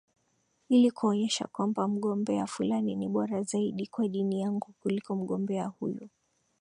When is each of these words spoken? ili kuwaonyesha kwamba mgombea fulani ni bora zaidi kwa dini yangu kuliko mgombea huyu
ili 0.69 0.91
kuwaonyesha 0.91 1.47
kwamba 1.47 1.87
mgombea 1.87 2.47
fulani 2.47 2.95
ni 2.95 3.07
bora 3.09 3.43
zaidi 3.43 3.87
kwa 3.87 4.07
dini 4.07 4.41
yangu 4.41 4.73
kuliko 4.79 5.15
mgombea 5.15 5.65
huyu 5.67 6.09